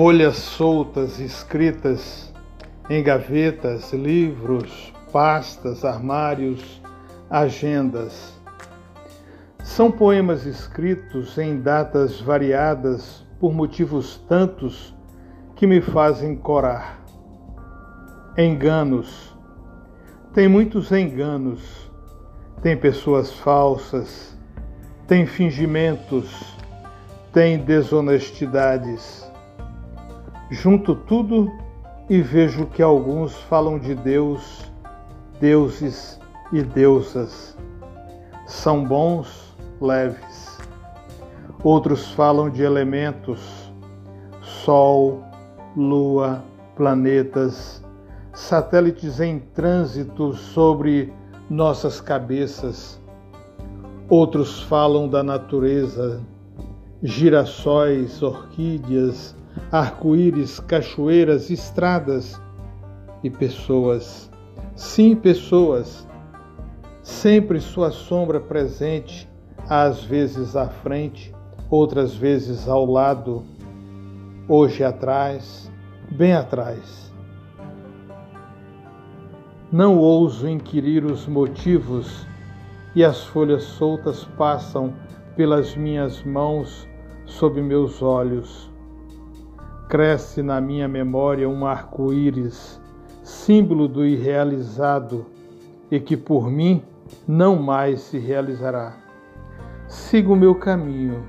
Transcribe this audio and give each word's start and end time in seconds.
folhas 0.00 0.36
soltas 0.36 1.20
escritas 1.20 2.32
em 2.88 3.02
gavetas, 3.02 3.92
livros, 3.92 4.94
pastas, 5.12 5.84
armários, 5.84 6.80
agendas. 7.28 8.32
São 9.62 9.90
poemas 9.92 10.46
escritos 10.46 11.36
em 11.36 11.60
datas 11.60 12.18
variadas 12.18 13.26
por 13.38 13.52
motivos 13.52 14.16
tantos 14.26 14.96
que 15.54 15.66
me 15.66 15.82
fazem 15.82 16.34
corar. 16.34 17.04
Enganos. 18.38 19.36
Tem 20.32 20.48
muitos 20.48 20.90
enganos. 20.92 21.92
Tem 22.62 22.74
pessoas 22.74 23.34
falsas. 23.34 24.34
Tem 25.06 25.26
fingimentos. 25.26 26.56
Tem 27.34 27.58
desonestidades 27.58 29.29
Junto 30.50 30.96
tudo 30.96 31.48
e 32.08 32.20
vejo 32.20 32.66
que 32.66 32.82
alguns 32.82 33.36
falam 33.42 33.78
de 33.78 33.94
Deus, 33.94 34.68
deuses 35.40 36.20
e 36.52 36.60
deusas. 36.60 37.56
São 38.46 38.84
bons, 38.84 39.54
leves. 39.80 40.58
Outros 41.62 42.10
falam 42.12 42.50
de 42.50 42.62
elementos, 42.62 43.72
sol, 44.42 45.22
lua, 45.76 46.42
planetas, 46.74 47.80
satélites 48.32 49.20
em 49.20 49.38
trânsito 49.38 50.32
sobre 50.32 51.12
nossas 51.48 52.00
cabeças. 52.00 53.00
Outros 54.08 54.62
falam 54.64 55.08
da 55.08 55.22
natureza, 55.22 56.20
girassóis, 57.00 58.20
orquídeas, 58.20 59.36
arco-íris, 59.70 60.60
cachoeiras, 60.60 61.50
estradas 61.50 62.40
e 63.22 63.30
pessoas. 63.30 64.30
Sim, 64.74 65.14
pessoas. 65.14 66.08
Sempre 67.02 67.60
sua 67.60 67.90
sombra 67.90 68.40
presente, 68.40 69.28
às 69.68 70.02
vezes 70.02 70.56
à 70.56 70.68
frente, 70.68 71.34
outras 71.70 72.14
vezes 72.14 72.68
ao 72.68 72.84
lado, 72.84 73.44
hoje 74.48 74.84
atrás, 74.84 75.70
bem 76.10 76.32
atrás. 76.32 77.12
Não 79.72 79.96
ouso 79.98 80.48
inquirir 80.48 81.04
os 81.04 81.26
motivos 81.26 82.26
e 82.94 83.04
as 83.04 83.24
folhas 83.24 83.62
soltas 83.62 84.24
passam 84.36 84.92
pelas 85.36 85.76
minhas 85.76 86.22
mãos 86.24 86.88
sob 87.24 87.62
meus 87.62 88.02
olhos 88.02 88.69
cresce 89.90 90.40
na 90.40 90.60
minha 90.60 90.86
memória 90.86 91.48
um 91.48 91.66
arco-íris, 91.66 92.80
símbolo 93.24 93.88
do 93.88 94.06
irrealizado 94.06 95.26
e 95.90 95.98
que 95.98 96.16
por 96.16 96.48
mim 96.48 96.80
não 97.26 97.60
mais 97.60 98.02
se 98.02 98.16
realizará. 98.16 98.96
Sigo 99.88 100.34
o 100.34 100.36
meu 100.36 100.54
caminho. 100.54 101.24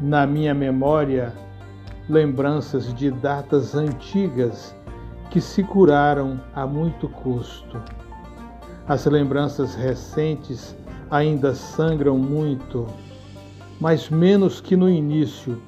Na 0.00 0.28
minha 0.28 0.54
memória, 0.54 1.34
lembranças 2.08 2.94
de 2.94 3.10
datas 3.10 3.74
antigas 3.74 4.72
que 5.28 5.40
se 5.40 5.64
curaram 5.64 6.40
a 6.54 6.64
muito 6.68 7.08
custo. 7.08 7.82
As 8.86 9.06
lembranças 9.06 9.74
recentes 9.74 10.76
ainda 11.10 11.52
sangram 11.52 12.16
muito, 12.16 12.86
mas 13.80 14.08
menos 14.08 14.60
que 14.60 14.76
no 14.76 14.88
início 14.88 15.60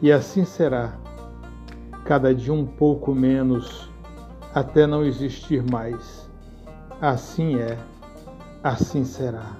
e 0.00 0.12
assim 0.12 0.44
será, 0.44 0.96
cada 2.04 2.34
dia 2.34 2.52
um 2.52 2.64
pouco 2.64 3.14
menos, 3.14 3.90
até 4.54 4.86
não 4.86 5.04
existir 5.04 5.62
mais. 5.62 6.28
Assim 7.00 7.56
é, 7.58 7.76
assim 8.62 9.04
será. 9.04 9.56